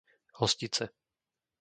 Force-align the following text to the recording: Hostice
Hostice 0.41 0.89